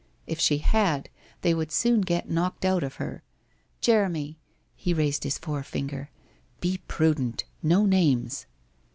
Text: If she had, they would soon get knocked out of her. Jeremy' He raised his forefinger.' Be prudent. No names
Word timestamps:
If 0.25 0.39
she 0.39 0.57
had, 0.57 1.09
they 1.41 1.53
would 1.53 1.71
soon 1.71 2.01
get 2.01 2.27
knocked 2.27 2.65
out 2.65 2.81
of 2.81 2.95
her. 2.95 3.21
Jeremy' 3.81 4.39
He 4.75 4.95
raised 4.95 5.23
his 5.23 5.37
forefinger.' 5.37 6.09
Be 6.59 6.79
prudent. 6.87 7.43
No 7.61 7.85
names 7.85 8.47